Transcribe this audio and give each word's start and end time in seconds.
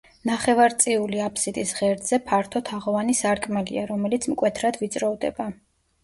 ნახევარწიული 0.27 1.19
აფსიდის 1.25 1.73
ღერძზე 1.79 2.17
ფართო 2.29 2.61
თაღოვანი 2.69 3.15
სარკმელია, 3.19 3.83
რომელიც 3.91 4.25
მკვეთრად 4.31 4.81
ვიწროვდება. 4.85 5.47